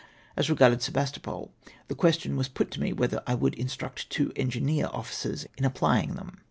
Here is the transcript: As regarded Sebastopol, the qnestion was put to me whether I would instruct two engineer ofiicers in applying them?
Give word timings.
As 0.35 0.49
regarded 0.49 0.81
Sebastopol, 0.81 1.51
the 1.87 1.93
qnestion 1.93 2.35
was 2.35 2.49
put 2.49 2.71
to 2.71 2.81
me 2.81 2.91
whether 2.91 3.21
I 3.27 3.35
would 3.35 3.53
instruct 3.53 4.09
two 4.09 4.33
engineer 4.35 4.87
ofiicers 4.87 5.45
in 5.59 5.63
applying 5.63 6.15
them? 6.15 6.39